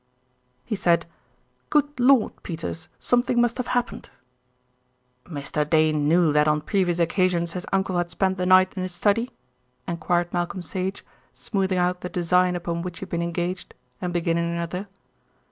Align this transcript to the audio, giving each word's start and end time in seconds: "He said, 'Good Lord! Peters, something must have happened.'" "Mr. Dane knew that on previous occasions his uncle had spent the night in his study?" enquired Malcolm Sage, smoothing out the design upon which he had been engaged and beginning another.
"He 0.65 0.75
said, 0.75 1.05
'Good 1.69 1.99
Lord! 1.99 2.31
Peters, 2.41 2.89
something 2.97 3.39
must 3.39 3.57
have 3.57 3.67
happened.'" 3.77 4.09
"Mr. 5.27 5.63
Dane 5.69 6.07
knew 6.07 6.33
that 6.33 6.47
on 6.47 6.61
previous 6.61 6.97
occasions 6.97 7.51
his 7.51 7.67
uncle 7.71 7.97
had 7.97 8.09
spent 8.09 8.39
the 8.39 8.47
night 8.47 8.73
in 8.75 8.81
his 8.81 8.95
study?" 8.95 9.29
enquired 9.87 10.33
Malcolm 10.33 10.63
Sage, 10.63 11.05
smoothing 11.35 11.77
out 11.77 12.01
the 12.01 12.09
design 12.09 12.55
upon 12.55 12.81
which 12.81 12.97
he 12.97 13.01
had 13.01 13.09
been 13.09 13.21
engaged 13.21 13.75
and 14.01 14.11
beginning 14.11 14.45
another. 14.51 14.87